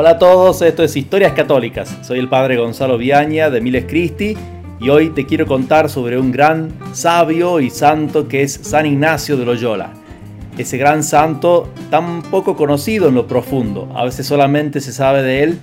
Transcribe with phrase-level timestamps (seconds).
[0.00, 1.98] Hola a todos, esto es Historias Católicas.
[2.02, 4.36] Soy el padre Gonzalo Viaña de Miles Cristi
[4.78, 9.36] y hoy te quiero contar sobre un gran sabio y santo que es San Ignacio
[9.36, 9.90] de Loyola.
[10.56, 15.42] Ese gran santo tan poco conocido en lo profundo, a veces solamente se sabe de
[15.42, 15.58] él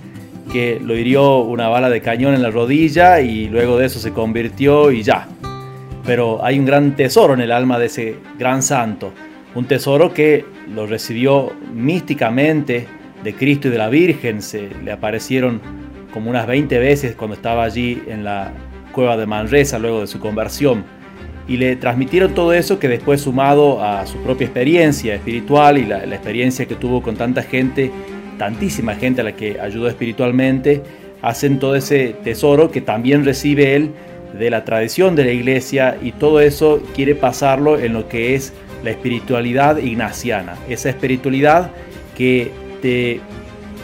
[0.52, 4.12] que lo hirió una bala de cañón en la rodilla y luego de eso se
[4.12, 5.30] convirtió y ya.
[6.06, 9.14] Pero hay un gran tesoro en el alma de ese gran santo,
[9.56, 12.95] un tesoro que lo recibió místicamente
[13.26, 15.60] de Cristo y de la Virgen, se le aparecieron
[16.14, 18.54] como unas 20 veces cuando estaba allí en la
[18.94, 20.86] cueva de Manresa luego de su conversión.
[21.48, 26.04] Y le transmitieron todo eso que después sumado a su propia experiencia espiritual y la,
[26.06, 27.92] experiencia que tuvo con tanta gente,
[28.38, 30.84] tantísima gente a la que ayudó espiritualmente,
[31.22, 33.92] hacen todo ese tesoro que también recibe él
[34.38, 38.54] de la tradición de la iglesia y todo eso quiere pasarlo en lo que es
[38.84, 41.72] la espiritualidad ignaciana, esa espiritualidad
[42.16, 43.22] que te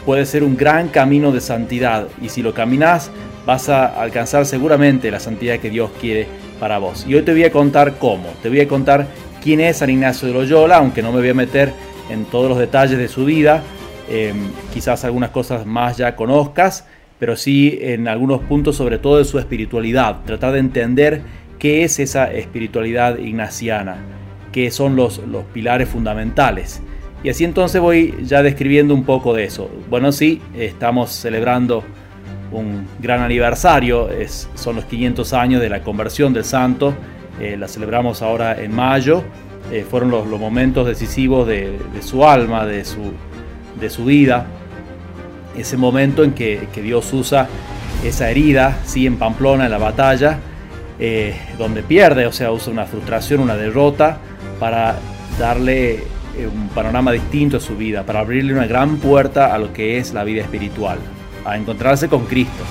[0.05, 3.11] puede ser un gran camino de santidad y si lo caminas
[3.45, 6.27] vas a alcanzar seguramente la santidad que Dios quiere
[6.59, 7.05] para vos.
[7.07, 9.07] Y hoy te voy a contar cómo, te voy a contar
[9.43, 11.73] quién es San Ignacio de Loyola, aunque no me voy a meter
[12.09, 13.63] en todos los detalles de su vida,
[14.09, 16.85] em, quizás algunas cosas más ya conozcas,
[17.19, 21.21] pero sí en algunos puntos sobre todo de su espiritualidad, tratar de entender
[21.59, 23.97] qué es esa espiritualidad ignaciana,
[24.51, 26.81] qué son los, los pilares fundamentales.
[27.23, 29.69] Y así entonces voy ya describiendo un poco de eso.
[29.89, 31.83] Bueno, sí, estamos celebrando
[32.51, 36.93] un gran aniversario, es, son los 500 años de la conversión del santo,
[37.39, 39.23] eh, la celebramos ahora en mayo,
[39.71, 43.13] eh, fueron los, momentos decisivos de, su alma, de su,
[43.79, 44.47] de su vida,
[45.57, 47.47] ese momento en que, Dios usa
[48.03, 50.39] esa herida, sí, en Pamplona, en la batalla,
[50.99, 54.17] eh, donde pierde, o sea, usa una frustración, una derrota,
[54.59, 54.95] para
[55.39, 56.03] darle
[56.47, 60.13] un panorama distinto a su vida, para abrirle una gran puerta a lo que es
[60.13, 60.99] la vida espiritual
[61.45, 62.63] a encontrarse con Cristo.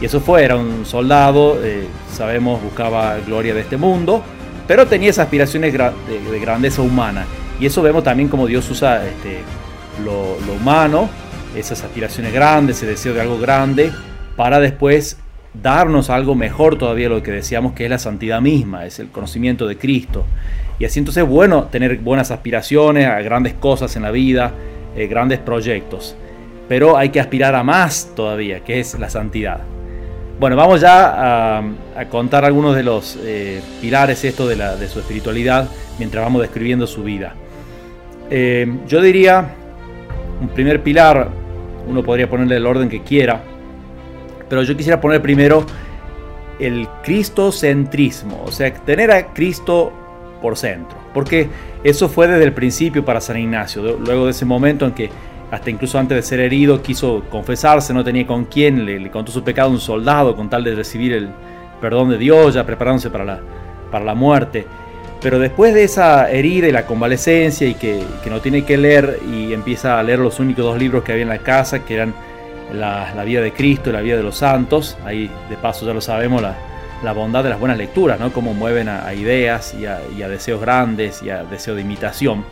[0.00, 4.22] Y eso fue, era un soldado, eh, sabemos, buscaba gloria de este mundo,
[4.66, 7.24] pero tenía esas aspiraciones de, grandeza humana.
[7.60, 9.38] Y eso vemos también como Dios usa este,
[10.04, 11.08] lo, humano,
[11.54, 13.92] esas aspiraciones grandes, ese deseo de algo grande,
[14.36, 15.18] para después
[15.54, 19.66] darnos algo mejor todavía lo que decíamos que es la santidad misma, es el conocimiento
[19.66, 20.24] de Cristo.
[20.78, 24.52] Y así entonces es bueno tener buenas aspiraciones a grandes cosas en la vida,
[24.96, 26.16] eh, grandes proyectos
[26.72, 29.60] pero hay que aspirar a más todavía, que es la santidad.
[30.40, 34.98] Bueno, vamos ya a, contar algunos de los eh, pilares esto de, la, de, su
[34.98, 35.68] espiritualidad
[35.98, 37.34] mientras vamos describiendo su vida.
[38.30, 39.48] Eh, yo diría,
[40.40, 41.28] un primer pilar,
[41.86, 43.42] uno podría ponerle el orden que quiera,
[44.52, 45.64] pero yo quisiera poner primero
[46.58, 49.90] el cristocentrismo, o sea, tener a Cristo
[50.42, 51.48] por centro, porque
[51.82, 55.08] eso fue desde el principio para San Ignacio, luego de ese momento en que
[55.50, 59.42] hasta incluso antes de ser herido quiso confesarse, no tenía con quién, le, contó su
[59.42, 61.30] pecado a un soldado con tal de recibir el
[61.80, 63.40] perdón de Dios, ya preparándose para la,
[63.90, 64.66] para la muerte.
[65.22, 69.54] Pero después de esa herida y la convalecencia y que, no tiene que leer y
[69.54, 72.12] empieza a leer los únicos dos libros que había en la casa, que eran
[72.72, 76.00] la, vida de Cristo y la vida de los santos, ahí de paso ya lo
[76.00, 78.32] sabemos, la, bondad de las buenas lecturas, ¿no?
[78.32, 82.44] cómo mueven a, ideas y a, deseos grandes y a deseo de imitación.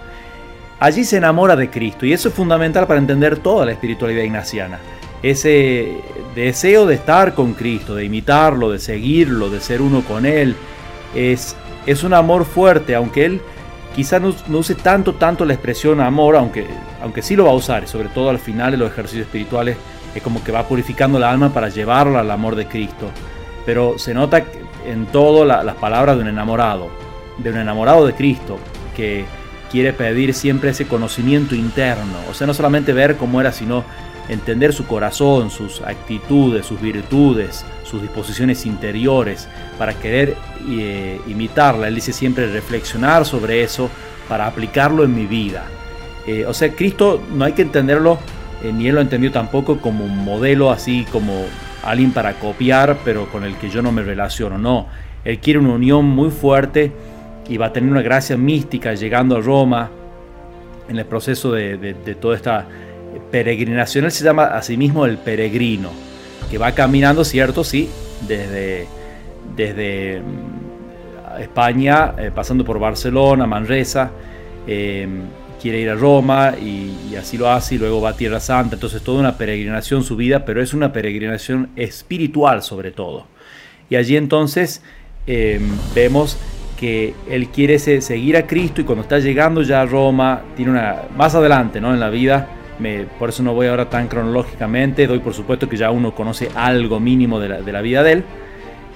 [0.78, 4.78] Allí se enamora de Cristo y eso es fundamental para entender toda la espiritualidad ignaciana.
[5.22, 5.98] Ese
[6.34, 10.56] deseo de estar con Cristo, de imitarlo, de seguirlo, de ser uno con Él,
[11.14, 11.54] es,
[11.84, 13.42] es un amor fuerte, aunque Él
[13.94, 16.66] quizá no, use tanto, tanto la expresión amor, aunque,
[17.02, 19.76] aunque sí lo va a usar, sobre todo al final de los ejercicios espirituales,
[20.14, 23.10] es como que va purificando la alma para llevarla al amor de Cristo.
[23.66, 24.44] Pero se nota
[24.86, 26.90] en todo las palabras de un enamorado,
[27.38, 28.58] de un enamorado de Cristo,
[28.96, 29.24] que
[29.70, 33.84] quiere pedir siempre ese conocimiento interno, o sea, no solamente ver cómo era, sino
[34.28, 39.48] entender su corazón, sus actitudes, sus virtudes, sus disposiciones interiores,
[39.78, 40.36] para querer
[40.68, 41.88] eh, imitarla.
[41.88, 43.90] Él dice siempre reflexionar sobre eso
[44.28, 45.64] para aplicarlo en mi vida.
[46.26, 48.18] Eh, o sea, Cristo no hay que entenderlo,
[48.62, 51.44] eh, ni él lo entendió tampoco como un modelo así como
[51.82, 54.58] alguien para copiar, pero con el que yo no me relaciono.
[54.58, 54.86] No,
[55.24, 56.92] él quiere una unión muy fuerte
[57.48, 59.90] y va a tener una gracia mística llegando a Roma
[60.88, 62.66] en el proceso de, toda esta
[63.30, 64.04] peregrinación.
[64.04, 65.90] Él se llama a sí mismo el peregrino,
[66.50, 67.64] que va caminando, ¿cierto?
[67.64, 67.88] Sí,
[68.26, 68.86] desde,
[69.56, 74.10] desde mm, España, eh, pasando por Barcelona, Manresa,
[74.66, 75.22] em,
[75.60, 78.76] quiere ir a Roma y, así lo hace y luego va a Tierra Santa.
[78.76, 83.26] Entonces toda una peregrinación su vida, pero es una peregrinación espiritual sobre todo.
[83.88, 84.82] Y allí entonces
[85.26, 85.62] em,
[85.94, 86.38] vemos
[86.78, 91.02] que él quiere seguir a Cristo y cuando está llegando ya a Roma, tiene una,
[91.14, 91.92] más adelante ¿no?
[91.92, 92.48] en la vida,
[93.18, 96.98] por eso no voy ahora tan cronológicamente, doy por supuesto que ya uno conoce algo
[96.98, 98.24] mínimo de la, vida de él.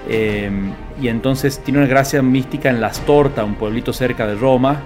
[0.09, 4.81] Em, y entonces tiene una gracia mística en Las Tortas, un pueblito cerca de Roma,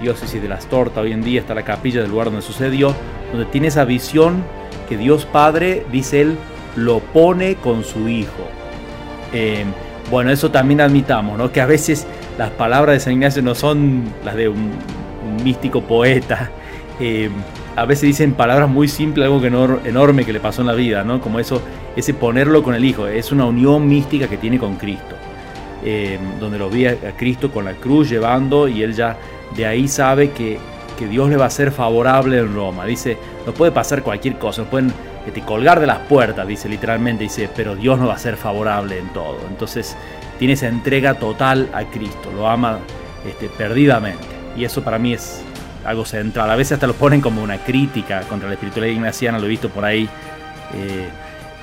[0.00, 2.94] diócesis de Las Tortas, hoy en día está la capilla del lugar donde sucedió,
[3.32, 4.44] donde tiene esa visión
[4.88, 6.36] que Dios Padre, dice él,
[6.76, 8.48] lo pone con su Hijo.
[9.32, 9.68] Em,
[10.10, 11.50] bueno, eso también admitamos, ¿no?
[11.50, 12.06] que a veces
[12.38, 14.72] las palabras de San Ignacio no son las de un,
[15.42, 16.50] místico poeta.
[17.00, 17.32] Em,
[17.76, 19.48] a veces dicen palabras muy simples, algo que
[19.88, 21.20] enorme que le pasó en la vida, ¿no?
[21.20, 21.60] Como eso,
[21.96, 25.16] ese ponerlo con el Hijo, es una unión mística que tiene con Cristo,
[25.84, 29.16] eh, donde lo vi a, Cristo con la cruz llevando y él ya
[29.56, 30.58] de ahí sabe que,
[30.98, 32.84] que, Dios le va a ser favorable en Roma.
[32.84, 34.92] Dice, no puede pasar cualquier cosa, no pueden
[35.46, 39.08] colgar de las puertas, dice literalmente, dice, pero Dios no va a ser favorable en
[39.08, 39.38] todo.
[39.48, 39.96] Entonces
[40.38, 42.78] tiene esa entrega total a Cristo, lo ama
[43.26, 44.24] este, perdidamente.
[44.56, 45.42] Y eso para mí es
[45.84, 46.50] algo central.
[46.50, 49.68] A veces hasta lo ponen como una crítica contra la espiritualidad ignaciana, lo he visto
[49.68, 50.08] por ahí.
[50.74, 51.08] Eh,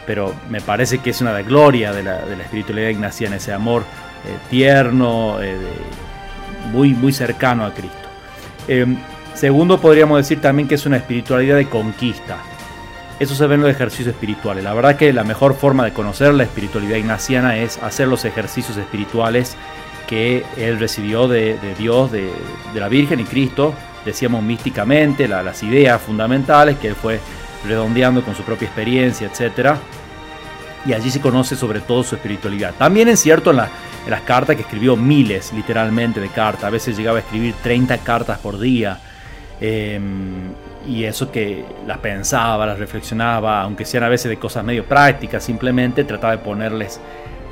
[0.05, 3.83] pero me parece que es una gloria de la, de la espiritualidad ignaciana, ese amor
[4.25, 5.57] eh, tierno, eh,
[6.71, 7.97] muy, muy cercano a Cristo.
[9.33, 12.37] segundo, podríamos decir también que es una espiritualidad de conquista.
[13.19, 14.63] Eso se ve en los ejercicios espirituales.
[14.63, 18.77] La verdad que la mejor forma de conocer la espiritualidad ignaciana es hacer los ejercicios
[18.77, 19.55] espirituales
[20.07, 22.31] que él recibió de, Dios, de,
[22.73, 23.73] la Virgen y Cristo,
[24.03, 27.19] decíamos místicamente, las ideas fundamentales que él fue
[27.65, 29.75] redondeando con su propia experiencia, etc.
[30.85, 32.73] Y allí se conoce sobre todo su espiritualidad.
[32.77, 33.59] También es cierto en,
[34.09, 36.65] las cartas que escribió miles, literalmente, de cartas.
[36.65, 38.99] A veces llegaba a escribir 30 cartas por día.
[39.59, 40.51] Em,
[40.87, 45.43] y eso que las pensaba, las reflexionaba, aunque sean a veces de cosas medio prácticas,
[45.43, 46.99] simplemente trataba de ponerles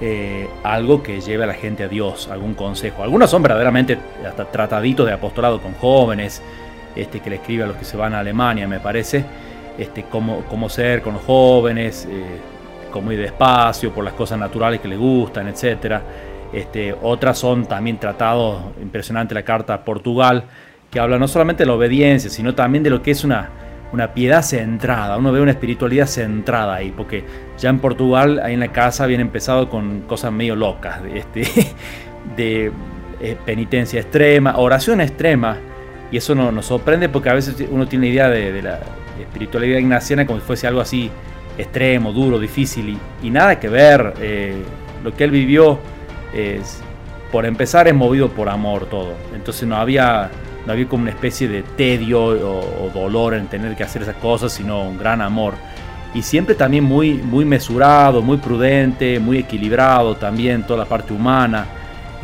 [0.01, 3.03] eh, algo que lleve a la gente a Dios, algún consejo.
[3.03, 3.97] Algunos son verdaderamente
[4.27, 6.41] hasta trataditos de apostolado con jóvenes,
[6.95, 9.23] este, que le escribe a los que se van a Alemania, me parece,
[9.77, 12.39] este, cómo, cómo ser con los jóvenes, eh,
[12.91, 16.01] cómo ir despacio por las cosas naturales que les gustan, etc.
[16.53, 20.45] Este, otras son también tratados, impresionante la carta Portugal,
[20.89, 23.49] que habla no solamente de la obediencia, sino también de lo que es una
[23.91, 27.23] una piedad centrada, uno ve una espiritualidad centrada ahí, porque
[27.57, 31.43] ya en Portugal, ahí en la casa, habían empezado con cosas medio locas, de, este,
[32.37, 32.71] de
[33.19, 35.57] eh, penitencia extrema, oración extrema,
[36.11, 38.79] y eso no, nos sorprende porque a veces uno tiene idea de, la
[39.19, 41.11] espiritualidad ignaciana como si fuese algo así
[41.57, 44.55] extremo, duro, difícil, y, nada que ver, eh,
[45.03, 45.79] lo que él vivió
[46.33, 46.81] es,
[47.31, 50.29] por empezar, es movido por amor todo, entonces no había
[50.65, 54.51] no había como una especie de tedio o, dolor en tener que hacer esas cosas,
[54.51, 55.55] sino un gran amor.
[56.13, 61.65] Y siempre también muy, muy mesurado, muy prudente, muy equilibrado también toda la parte humana.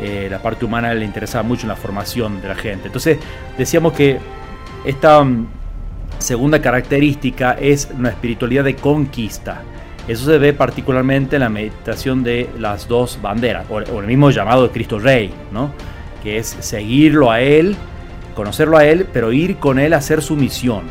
[0.00, 2.86] Eh, la parte humana le interesaba mucho en la formación de la gente.
[2.86, 3.18] Entonces
[3.56, 4.18] decíamos que
[4.84, 5.46] esta mm,
[6.18, 9.62] segunda característica es una espiritualidad de conquista.
[10.08, 14.62] Eso se ve particularmente en la meditación de las dos banderas, o, el mismo llamado
[14.64, 15.72] de Cristo Rey, ¿no?
[16.22, 17.76] que es seguirlo a Él
[18.36, 20.82] conocerlo a Él, pero ir con Él a hacer su misión.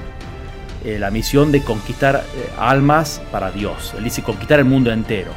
[0.83, 3.93] Eh, la misión de conquistar eh, almas para Dios.
[3.97, 5.31] Él dice conquistar el mundo entero.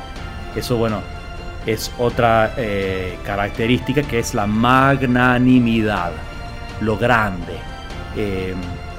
[0.57, 1.03] Eso, bueno,
[1.67, 6.13] es otra eh, característica que es la magnanimidad,
[6.81, 7.59] lo grande.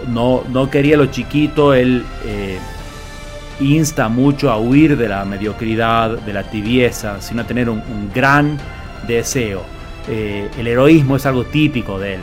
[0.08, 2.06] no, no quería lo chiquito, Él
[3.60, 8.58] insta mucho a huir de la mediocridad, de la tibieza, sino a tener un, gran
[9.08, 9.64] deseo.
[10.08, 12.22] el heroísmo es algo típico de Él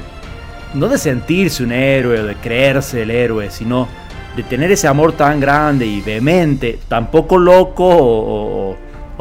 [0.76, 3.88] no de sentirse un héroe o de creerse el héroe, sino
[4.36, 8.76] de tener ese amor tan grande y vehemente, tampoco loco o,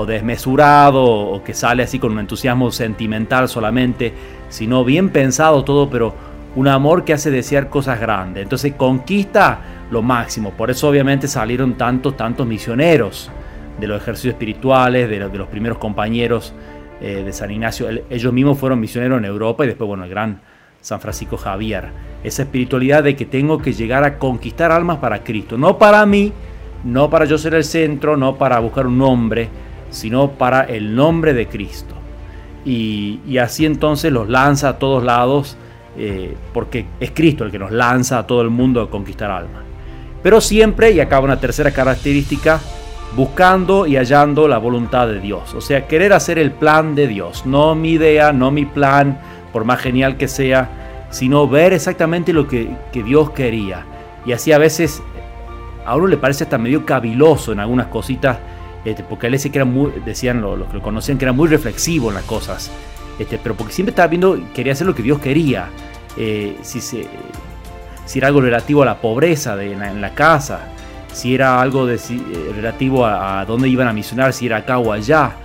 [0.06, 4.14] desmesurado o que sale así con un entusiasmo sentimental solamente,
[4.50, 6.14] sino bien pensado todo, pero
[6.56, 8.44] un amor que hace desear cosas grandes.
[8.44, 9.60] Entonces conquista
[9.92, 10.52] lo máximo.
[10.52, 13.30] Por eso obviamente salieron tantos, tantos misioneros
[13.80, 16.54] de los ejercicios espirituales, de, los, primeros compañeros
[17.02, 17.88] eh, de San Ignacio.
[18.10, 20.42] ellos mismos fueron misioneros en Europa y después, bueno, el gran
[20.82, 21.90] San Francisco Javier.
[22.24, 25.58] Esa espiritualidad de que tengo que llegar a conquistar almas para Cristo.
[25.58, 26.32] No para mí,
[26.84, 29.50] no para yo ser el centro, no para buscar un nombre,
[29.90, 31.96] sino para el nombre de Cristo.
[32.64, 35.58] Y, así entonces los lanza a todos lados,
[35.98, 39.64] eh, porque es Cristo el que nos lanza a todo el mundo a conquistar almas.
[40.22, 42.60] Pero siempre, y acaba una tercera característica,
[43.16, 45.54] buscando y hallando la voluntad de Dios.
[45.54, 49.20] O sea, querer hacer el plan de Dios, no mi idea, no mi plan,
[49.54, 53.86] por más genial que sea, sino ver exactamente lo que, Dios quería.
[54.26, 55.02] Y así a veces
[55.86, 58.38] a uno le parece hasta medio caviloso en algunas cositas,
[58.84, 62.10] este, porque él decía que muy, decían los, que lo conocían que era muy reflexivo
[62.10, 62.72] en las cosas,
[63.20, 65.68] este, pero porque siempre estaba viendo, quería hacer lo que Dios quería.
[66.18, 70.68] Eh, si si era algo relativo a la pobreza de, en, la, casa,
[71.12, 72.00] si era algo de,
[72.56, 75.38] relativo a, dónde iban a misionar, si era acá o allá.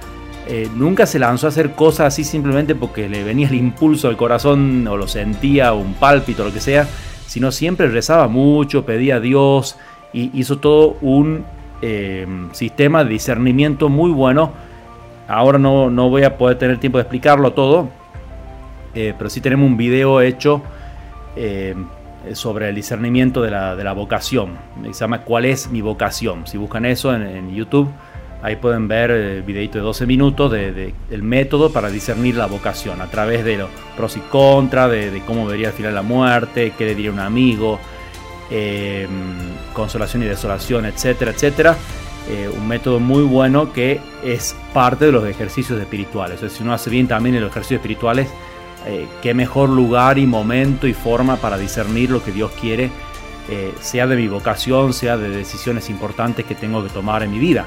[0.74, 4.86] nunca se lanzó a hacer cosas así simplemente porque le venía el impulso al corazón
[4.86, 6.86] o lo sentía, un pálpito, lo que sea,
[7.26, 9.76] sino siempre rezaba mucho, pedía a Dios
[10.12, 11.46] y hizo todo un
[12.52, 14.52] sistema de discernimiento muy bueno
[15.30, 17.88] Ahora no, voy a poder tener tiempo de explicarlo todo,
[18.96, 20.60] eh, pero sí tenemos un video hecho
[21.36, 21.76] eh,
[22.32, 24.58] sobre el discernimiento de la, vocación.
[24.82, 26.48] Se llama ¿Cuál es mi vocación?
[26.48, 27.88] Si buscan eso en, YouTube,
[28.42, 30.74] ahí pueden ver el videito de 12 minutos del
[31.08, 35.46] de, método para discernir la vocación a través de los pros y contras, de, cómo
[35.46, 37.78] vería al final la muerte, qué le diría un amigo,
[38.50, 39.06] eh,
[39.74, 41.76] consolación y desolación, etcétera, etcétera.
[42.28, 46.40] Eh, un método muy bueno que es parte de los ejercicios espirituales.
[46.52, 48.28] Si uno hace bien también en los ejercicios espirituales,
[48.86, 52.90] eh, qué mejor lugar y momento y forma para discernir lo que Dios quiere,
[53.48, 57.38] eh, sea de mi vocación, sea de decisiones importantes que tengo que tomar en mi
[57.38, 57.66] vida.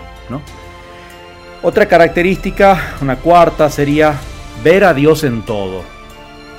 [1.61, 4.15] Otra característica, una cuarta, sería
[4.63, 5.81] ver a Dios en todo.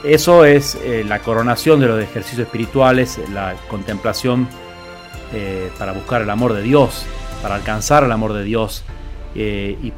[0.02, 4.46] Eso es la coronación de los ejercicios espirituales, la contemplación
[5.78, 7.06] para buscar el amor de Dios
[7.44, 8.84] para alcanzar el amor de Dios.
[9.34, 9.92] Eh, y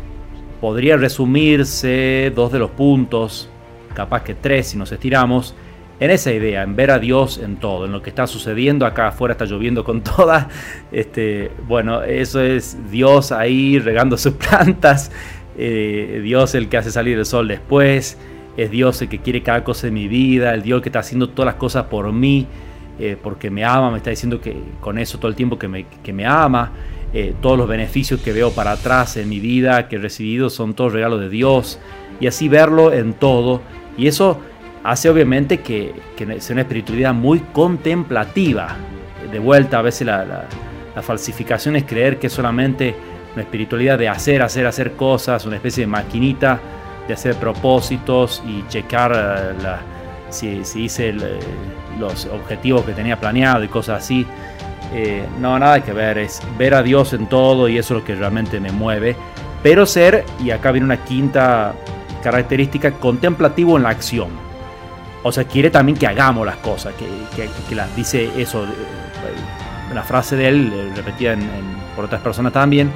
[0.61, 3.49] podría resumirse dos de los puntos,
[3.95, 5.55] capaz que tres si nos estiramos,
[6.01, 9.09] en esa idea, en ver a Dios en todo, en lo que está sucediendo acá
[9.09, 10.49] afuera está lloviendo con toda,
[10.91, 15.13] este, bueno, eso es Dios ahí regando sus plantas,
[15.57, 18.19] eh, Dios el que hace salir el sol después,
[18.57, 21.29] es Dios el que quiere cada cosa en mi vida, el Dios que está haciendo
[21.29, 22.49] todas las cosas por mí,
[22.99, 25.87] eh, porque me ama, me está diciendo que con eso todo el tiempo que me,
[26.03, 26.73] que me ama.
[27.19, 30.75] Eh, todos los beneficios que veo para atrás en mi vida, que he recibido, son
[30.75, 31.79] todos regalos de Dios.
[32.21, 33.63] Y así verlo en todo.
[33.97, 34.39] Y eso
[34.85, 35.95] hace obviamente que,
[36.41, 38.77] sea una espiritualidad muy contemplativa.
[39.33, 40.47] De vuelta, a veces la,
[41.01, 42.95] falsificación es creer que solamente
[43.33, 46.61] una espiritualidad de hacer, hacer, hacer cosas, una especie de maquinita
[47.09, 51.15] de hacer propósitos y checar eh, si, hice eh,
[51.99, 54.27] los objetivos que tenía planeado y cosas así.
[54.93, 58.07] Eh, no, nada que ver, es ver a Dios en todo y eso es lo
[58.07, 59.17] que realmente me mueve.
[59.63, 61.75] Pero ser, y acá viene una quinta
[62.23, 64.29] característica, contemplativo en la acción.
[65.23, 68.69] O sea, quiere también que hagamos las cosas, que, que, dice eso, eh,
[69.93, 71.37] la frase de él, eh, repetida
[71.97, 72.93] por otras personas también,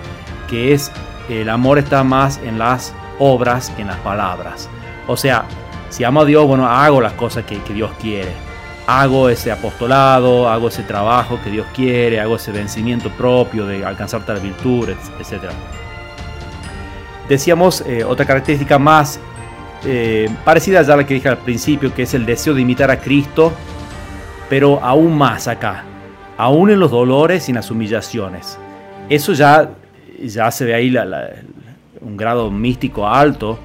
[0.49, 0.92] que es
[1.28, 4.68] el amor está más en las obras que en las palabras.
[5.09, 5.44] O sea,
[5.88, 8.50] si amo a Dios, bueno, hago las cosas que Dios quiere
[8.90, 14.26] hago ese apostolado, hago ese trabajo que Dios quiere, hago ese vencimiento propio de alcanzar
[14.26, 15.44] tal virtud, etc.
[17.28, 19.20] Decíamos eh, otra característica más
[19.85, 22.90] eh, parecida ya a la que dije al principio, que es el deseo de imitar
[22.90, 23.52] a Cristo,
[24.49, 25.85] pero aún más acá,
[26.37, 28.59] aún en los dolores y en las humillaciones.
[29.09, 29.70] Eso ya,
[30.20, 30.92] ya se ve ahí
[32.00, 33.56] un grado místico alto,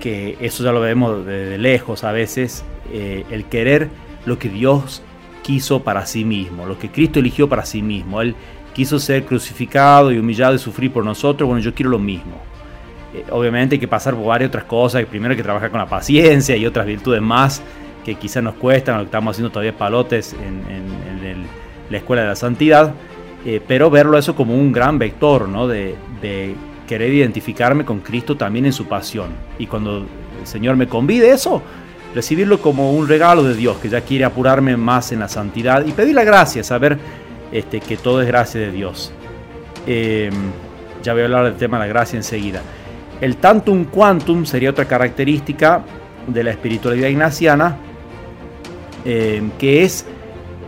[0.00, 2.62] que eso ya lo vemos de, lejos a veces,
[2.92, 3.88] eh, el querer
[4.26, 5.02] lo que Dios
[5.42, 8.20] quiso para sí mismo, lo que Cristo eligió para sí mismo.
[8.20, 8.34] Él
[8.72, 12.36] quiso ser crucificado y humillado y sufrir por nosotros, bueno, yo quiero lo mismo.
[13.14, 15.86] Eh, obviamente hay que pasar por varias otras cosas, primero hay que trabajar con la
[15.86, 17.62] paciencia y otras virtudes más
[18.04, 20.60] que quizás nos cuestan, lo estamos haciendo todavía palotes en,
[21.90, 22.94] la escuela de la santidad,
[23.44, 25.66] eh, pero verlo eso como un gran vector, ¿no?
[25.66, 26.54] De, de
[26.86, 29.30] querer identificarme con Cristo también en su pasión.
[29.58, 30.06] Y cuando
[30.40, 31.60] el Señor me convide eso,
[32.14, 35.92] recibirlo como un regalo de Dios, que ya quiere apurarme más en la santidad y
[35.92, 36.98] pedir la gracia, saber
[37.52, 39.12] este, que todo es gracia de Dios.
[39.86, 40.32] Em,
[41.02, 42.62] ya voy a hablar del tema de la gracia enseguida.
[43.20, 45.82] El tantum quantum sería otra característica
[46.26, 47.76] de la espiritualidad ignaciana,
[49.04, 50.06] em, que es,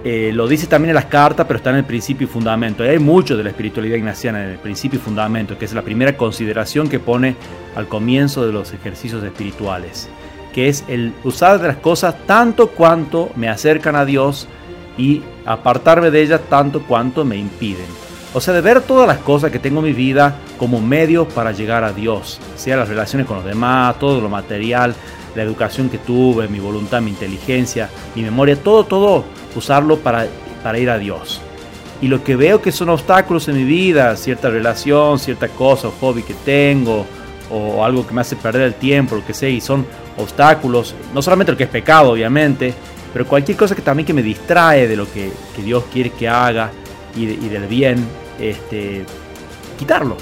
[0.04, 2.82] eh, lo dice también en las cartas, pero está en el principio y fundamento.
[2.82, 6.16] hay mucho de la espiritualidad ignaciana en el principio y fundamento, que es la primera
[6.16, 7.36] consideración que pone
[7.74, 10.08] al comienzo de los ejercicios espirituales
[10.52, 14.48] que es el usar de las cosas tanto cuanto me acercan a Dios
[14.98, 17.86] y apartarme de ellas tanto cuanto me impiden.
[18.34, 21.52] O sea, de ver todas las cosas que tengo en mi vida como medio para
[21.52, 24.94] llegar a Dios, sea las relaciones con los demás, todo lo material,
[25.34, 30.26] la educación que tuve, mi voluntad, mi inteligencia, mi memoria, todo, todo, usarlo para,
[30.62, 31.42] para ir a Dios.
[32.00, 35.92] Y lo que veo que son obstáculos en mi vida, cierta relación, cierta cosa o
[36.00, 37.06] hobby que tengo,
[37.50, 41.22] o algo que me hace perder el tiempo, lo que sea, y son obstáculos, no
[41.22, 42.74] solamente lo que es pecado, obviamente,
[43.12, 46.70] pero cualquier cosa que también que me distrae de lo que, Dios quiere que haga
[47.14, 48.06] y, del bien,
[48.38, 49.04] este,
[49.78, 50.16] quitarlo.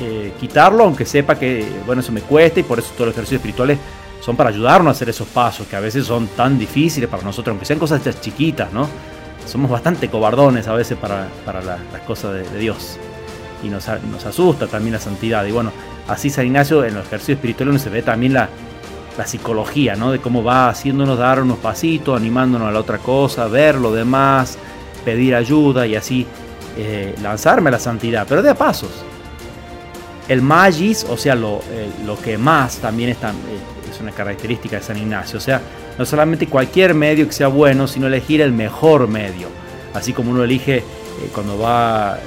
[0.00, 3.40] Eh, quitarlo, aunque sepa que, bueno, eso me cuesta y por eso todos los ejercicios
[3.40, 3.78] espirituales
[4.20, 7.52] son para ayudarnos a hacer esos pasos que a veces son tan difíciles para nosotros,
[7.52, 8.88] aunque sean cosas chiquitas, ¿no?
[9.46, 12.98] somos bastante cobardones a veces para, las cosas de, Dios.
[13.62, 15.44] Y nos, nos, asusta también la santidad.
[15.44, 15.72] Y bueno,
[16.08, 18.48] así San Ignacio en los ejercicios espirituales se ve también la,
[19.16, 20.10] la psicología, ¿no?
[20.10, 24.58] De cómo va haciéndonos dar unos pasitos, animándonos a la otra cosa, ver lo demás,
[25.04, 26.26] pedir ayuda y así
[26.76, 29.04] eh, lanzarme a la santidad, pero de a pasos.
[30.28, 34.76] El magis, o sea, lo, eh, lo que más también es, eh, es una característica
[34.76, 35.60] de San Ignacio, o sea,
[35.98, 39.48] no solamente cualquier medio que sea bueno, sino elegir el mejor medio.
[39.92, 40.82] Así como uno elige
[41.34, 42.18] cuando va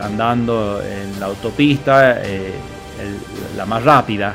[0.00, 2.20] andando en la autopista,
[3.56, 4.34] la más rápida,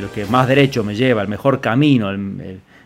[0.00, 2.10] lo que más derecho me lleva, el mejor camino,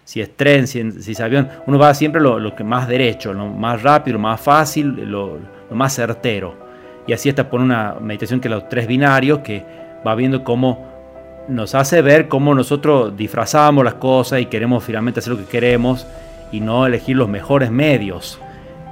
[0.04, 3.82] si es tren, si, es avión, uno va siempre lo, que más derecho, lo más
[3.82, 5.38] rápido, lo más fácil, lo,
[5.70, 6.54] más certero.
[7.06, 9.64] Y así está por una meditación que los tres binarios, que
[10.06, 10.90] va viendo cómo
[11.48, 16.06] nos hace ver cómo nosotros disfrazamos las cosas y queremos finalmente hacer lo que queremos
[16.52, 18.38] y no elegir los mejores medios.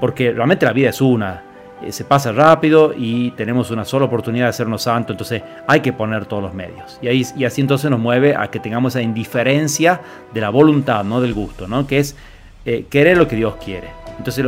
[0.01, 1.43] Porque realmente la vida es una,
[1.83, 5.93] eh, se pasa rápido y tenemos una sola oportunidad de hacernos santos, entonces hay que
[5.93, 6.99] poner todos los medios.
[7.01, 10.01] Y, ahí, y así entonces nos mueve a que tengamos esa indiferencia
[10.33, 11.87] de la voluntad, no del gusto, ¿no?
[11.87, 12.17] que es
[12.65, 13.89] eh, querer lo que Dios quiere.
[14.19, 14.45] Entonces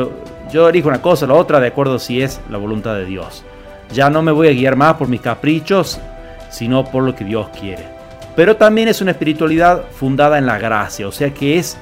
[0.52, 3.42] yo elijo una cosa, la otra, de acuerdo si es la voluntad de Dios.
[3.92, 5.98] Ya no me voy a guiar más por mis caprichos,
[6.50, 7.84] sino por lo que Dios quiere.
[8.36, 11.76] Pero también es una espiritualidad fundada en la gracia, o sea que es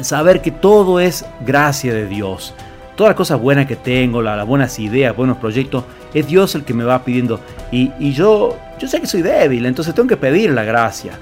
[0.00, 2.54] saber que todo es gracia de Dios.
[2.96, 6.74] Todas las cosas buenas que tengo, las, buenas ideas, buenos proyectos, es Dios el que
[6.74, 7.40] me va pidiendo.
[7.70, 11.12] Y, y yo, yo sé que soy débil, entonces tengo que pedir la gracia.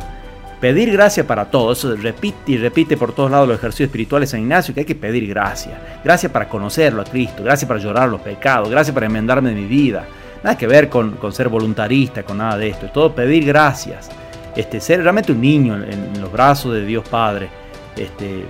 [0.61, 4.41] Pedir gracia para todo, eso repite y repite por todos lados los ejercicios espirituales San
[4.41, 5.81] Ignacio, que hay que pedir gracia.
[6.05, 9.65] Gracia para conocerlo a Cristo, gracia para llorar los pecados, gracia para enmendarme de mi
[9.65, 10.05] vida.
[10.43, 12.87] Nada que ver con, ser voluntarista, con nada de esto.
[12.87, 14.11] Es todo pedir gracias.
[14.55, 17.49] Este, ser realmente un niño en, los brazos de Dios Padre.
[17.97, 18.45] Este,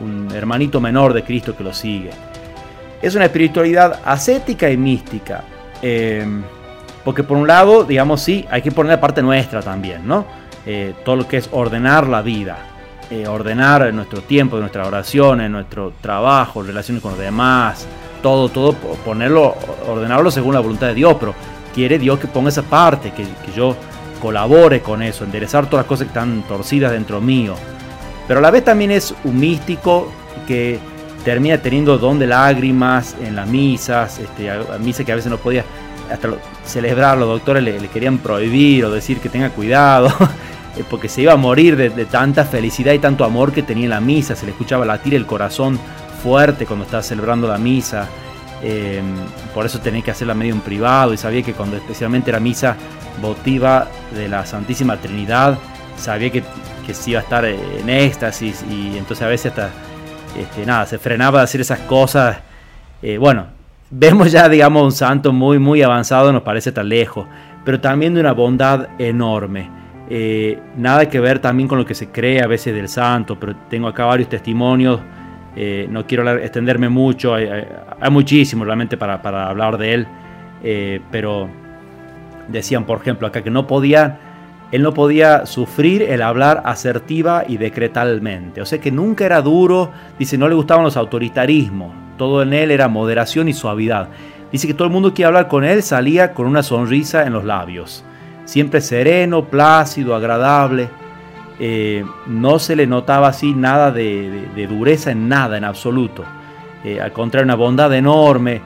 [0.00, 2.10] un, hermanito menor de Cristo que lo sigue.
[3.04, 5.44] Es una espiritualidad ascética y mística.
[5.82, 6.26] Eh,
[7.04, 10.24] porque por un lado, digamos, sí, hay que poner la parte nuestra también, ¿no?
[10.64, 12.56] Eh, todo lo que es ordenar la vida,
[13.10, 17.86] eh, ordenar nuestro tiempo, nuestras oraciones, nuestro trabajo, relaciones con los demás,
[18.22, 19.54] todo, todo, ponerlo,
[19.86, 21.34] ordenarlo según la voluntad de Dios, pero
[21.74, 23.76] quiere Dios que ponga esa parte, que, yo
[24.22, 27.54] colabore con eso, enderezar todas las cosas que están torcidas dentro mío.
[28.26, 30.10] Pero a la vez también es un místico
[30.48, 30.78] que
[31.24, 35.64] termina teniendo don de lágrimas en las misas, este, misa que a veces no podía
[36.10, 36.28] hasta
[36.64, 40.08] celebrar, los doctores le, querían prohibir o decir que tenga cuidado.
[40.76, 43.90] Eh, porque se iba a morir de, tanta felicidad y tanto amor que tenía en
[43.90, 45.78] la misa, se le escuchaba latir el corazón
[46.20, 48.08] fuerte cuando estaba celebrando la misa,
[48.60, 49.14] em,
[49.54, 52.74] por eso tenía que hacerla medio en privado y sabía que cuando especialmente era misa
[53.22, 55.56] votiva de la Santísima Trinidad,
[55.96, 56.42] sabía que,
[56.84, 59.70] que se iba a estar en éxtasis y entonces a veces hasta,
[60.36, 62.38] este, nada, se frenaba de hacer esas cosas.
[63.02, 63.46] Eh, bueno,
[63.90, 67.26] vemos ya, digamos, un santo muy, muy avanzado, nos parece tan lejos,
[67.64, 69.70] pero también de una bondad enorme.
[70.10, 73.54] Eh, nada que ver también con lo que se cree a veces del santo, pero
[73.68, 75.00] tengo acá varios testimonios.
[75.56, 77.48] Eh, no quiero extenderme mucho, hay,
[78.10, 80.06] muchísimo realmente para, hablar de él,
[81.10, 81.48] pero
[82.48, 84.18] decían, por ejemplo, acá que no podía,
[84.74, 88.60] él no podía sufrir el hablar asertiva y decretalmente.
[88.60, 92.70] O sea que nunca era duro, dice, no le gustaban los autoritarismos, todo en él
[92.70, 94.08] era moderación y suavidad.
[94.50, 97.44] Dice que todo el mundo que hablar con él salía con una sonrisa en los
[97.44, 98.04] labios
[98.44, 100.88] siempre sereno, plácido, agradable.
[101.58, 106.24] Eh, no se le notaba así nada de, dureza en nada, en absoluto.
[106.84, 108.60] Eh, al contrario, una bondad enorme.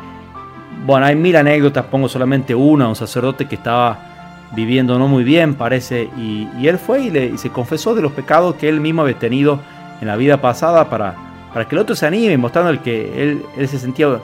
[0.87, 4.08] Bueno, hay mil anécdotas, pongo solamente una, un sacerdote que estaba
[4.53, 8.57] viviendo no muy bien, parece, y, él fue y, le, se confesó de los pecados
[8.57, 9.61] que él mismo había tenido
[10.01, 11.15] en la vida pasada para,
[11.53, 14.21] para que el otro se anime, mostrando el que él, él se sentía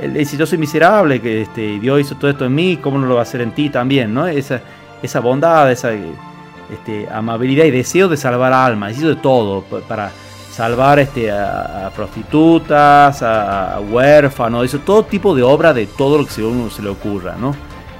[0.00, 3.06] él dice, yo soy miserable, que este, Dios hizo todo esto en mí, ¿cómo no
[3.06, 4.12] lo va a hacer en ti también?
[4.12, 4.26] ¿no?
[4.26, 4.60] Esa,
[5.02, 10.10] esa bondad, esa este, amabilidad y deseo de salvar almas, hizo de todo para
[10.50, 16.42] salvar este, a, prostitutas, a, huérfanos, hizo todo tipo de obra de todo lo que
[16.42, 17.54] a uno se le ocurra, ¿no?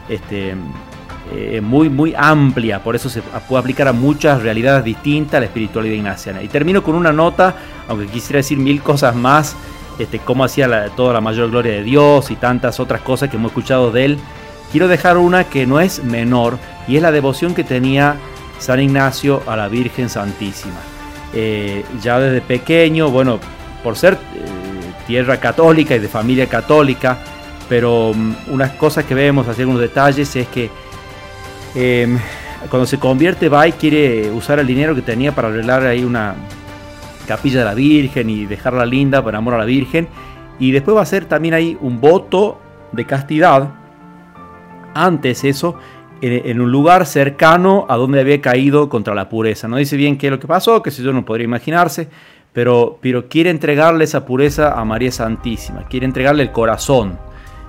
[0.08, 0.54] Este,
[1.36, 5.94] eh, muy, muy amplia, por eso se puede aplicar a muchas realidades distintas la espiritualidad
[5.94, 6.42] ignaciana.
[6.42, 7.56] Y termino con una nota,
[7.88, 9.56] aunque quisiera decir mil cosas más,
[9.98, 13.50] este, cómo hacía toda la mayor gloria de Dios y tantas otras cosas que hemos
[13.50, 14.18] escuchado de él,
[14.70, 18.16] quiero dejar una que no es menor, y es la devoción que tenía
[18.58, 20.80] San Ignacio a la Virgen Santísima.
[21.32, 23.40] Eh, ya desde pequeño, bueno,
[23.82, 24.18] por ser eh,
[25.06, 27.18] tierra católica y de familia católica,
[27.68, 30.70] pero um, unas cosas que vemos, así algunos detalles, es que
[31.74, 32.18] em,
[32.70, 36.34] cuando se convierte va y quiere usar el dinero que tenía para arreglar ahí una,
[37.24, 40.08] capilla de la Virgen y dejarla linda por amor a la Virgen.
[40.58, 42.60] Y después va a ser también ahí un voto
[42.92, 43.70] de castidad.
[44.94, 45.76] Antes eso,
[46.20, 49.66] en, un lugar cercano a donde había caído contra la pureza.
[49.66, 52.08] No dice bien qué es lo que pasó, que si yo no podría imaginarse,
[52.52, 57.18] pero, pero quiere entregarle esa pureza a María Santísima, quiere entregarle el corazón,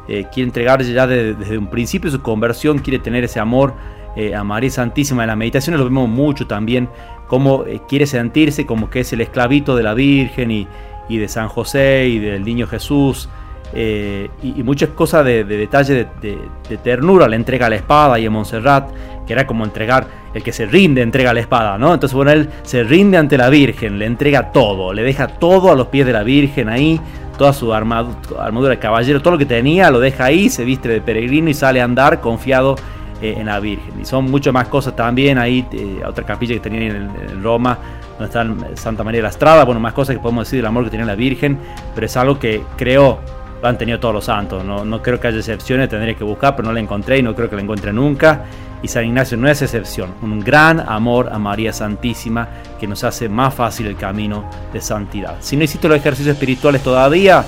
[0.07, 3.73] eh, quiere entregarle ya desde un principio su conversión, quiere tener ese amor
[4.15, 5.23] eh, a María Santísima.
[5.23, 6.87] En las meditaciones lo vemos mucho también,
[7.27, 10.67] cómo eh, quiere sentirse como que es el esclavito de la Virgen y,
[11.09, 13.27] de San José y del niño Jesús.
[13.73, 18.89] Eh, y, muchas cosas de, detalle de, ternura, le entrega la espada y a Montserrat,
[19.27, 21.93] que era como entregar, el que se rinde entrega la espada, ¿no?
[21.93, 25.75] Entonces, bueno, él se rinde ante la Virgen, le entrega todo, le deja todo a
[25.75, 27.01] los pies de la Virgen ahí,
[27.37, 31.01] toda su armadura, de caballero, todo lo que tenía, lo deja ahí, se viste de
[31.01, 32.75] peregrino y sale a andar confiado
[33.21, 33.93] eh, en la Virgen.
[34.01, 37.77] Y son muchas más cosas también ahí, eh, otra capilla que tenía en, en, Roma,
[38.17, 40.85] donde está Santa María de la Estrada, bueno, más cosas que podemos decir del amor
[40.85, 41.59] que tenía la Virgen,
[41.93, 43.19] pero es algo que creo
[43.65, 44.63] lo han tenido todos los santos.
[44.63, 47.35] No, no creo que haya excepciones, tendré que buscar, pero no la encontré y no
[47.35, 48.45] creo que la encuentre nunca.
[48.83, 50.13] Y San Ignacio no es excepción.
[50.21, 52.47] Un gran amor a María Santísima
[52.79, 55.37] que nos hace más fácil el camino de santidad.
[55.39, 57.43] Si no hiciste los ejercicios espirituales todavía,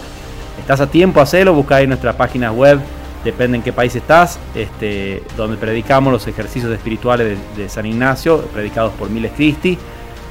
[0.60, 1.54] estás a tiempo, hacerlo.
[1.54, 2.80] Busca ahí nuestra página web,
[3.24, 8.42] depende en qué país estás, este, donde predicamos los ejercicios espirituales de, de San Ignacio,
[8.54, 9.78] predicados por Miles Cristi.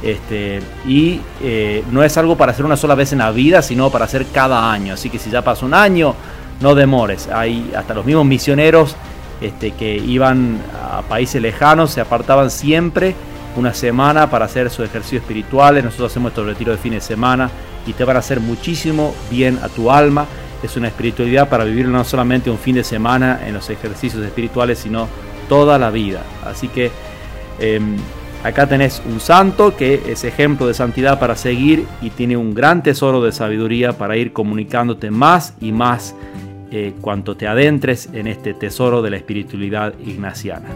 [0.03, 3.91] Este, y eh, no es algo para hacer una sola vez en la vida, sino
[3.91, 4.95] para hacer cada año.
[4.95, 6.15] Así que si ya pasa un año,
[6.61, 7.29] no demores.
[7.29, 8.97] Hay hasta los mismos misioneros
[9.41, 13.15] este, que iban a países lejanos, se apartaban siempre
[13.57, 15.85] una semana para hacer sus ejercicios espirituales.
[15.85, 17.51] Nosotros hacemos estos retiros de fin de semana
[17.87, 20.27] y te van a hacer muchísimo bien a tu alma.
[20.63, 24.79] Es una espiritualidad para vivir no solamente un fin de semana en los ejercicios espirituales,
[24.79, 25.09] sino
[25.49, 26.23] toda la vida.
[26.45, 26.91] Así que
[27.59, 27.97] em,
[28.47, 32.81] Acá tenés un santo que es ejemplo de santidad para seguir y tiene un gran
[32.81, 36.15] tesoro de sabiduría para ir comunicándote más y más
[36.71, 40.69] eh, cuanto te adentres en este tesoro de la espiritualidad ignaciana.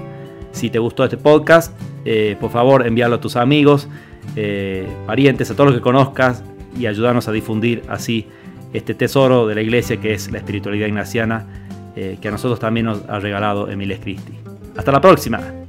[0.51, 1.73] Si te gustó este podcast,
[2.05, 3.87] eh, por favor envíalo a tus amigos,
[4.35, 6.43] eh, parientes, a todos los que conozcas
[6.77, 8.27] y ayúdanos a difundir así
[8.73, 11.47] este tesoro de la iglesia que es la espiritualidad ignaciana
[11.95, 14.33] que a nosotros también nos ha regalado Emiles Cristi.
[14.75, 15.60] Hasta la próxima.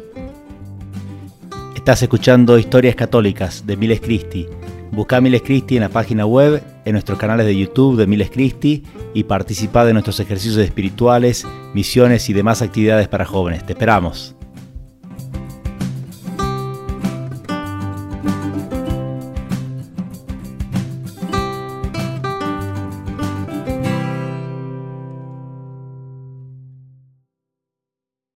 [1.82, 4.46] Estás escuchando Historias Católicas de Miles Cristi.
[4.92, 8.84] Busca Miles Cristi en la página web, en nuestros canales de YouTube de Miles Cristi
[9.16, 13.66] y participa de nuestros ejercicios espirituales, misiones y demás actividades para jóvenes.
[13.66, 14.36] Te esperamos.